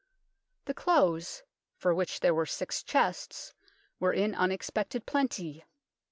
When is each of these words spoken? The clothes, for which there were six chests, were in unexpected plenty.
The 0.65 0.73
clothes, 0.73 1.43
for 1.77 1.93
which 1.93 2.21
there 2.21 2.33
were 2.33 2.47
six 2.47 2.81
chests, 2.81 3.53
were 3.99 4.13
in 4.13 4.33
unexpected 4.33 5.05
plenty. 5.05 5.63